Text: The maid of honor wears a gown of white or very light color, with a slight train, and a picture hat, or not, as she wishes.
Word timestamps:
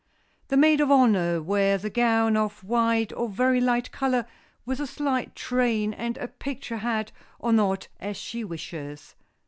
The 0.47 0.57
maid 0.57 0.81
of 0.81 0.89
honor 0.89 1.43
wears 1.43 1.85
a 1.85 1.89
gown 1.91 2.35
of 2.35 2.63
white 2.63 3.13
or 3.13 3.29
very 3.29 3.61
light 3.61 3.91
color, 3.91 4.25
with 4.65 4.79
a 4.79 4.87
slight 4.87 5.35
train, 5.35 5.93
and 5.93 6.17
a 6.17 6.27
picture 6.27 6.77
hat, 6.77 7.11
or 7.37 7.53
not, 7.53 7.87
as 7.99 8.17
she 8.17 8.43
wishes. 8.43 9.13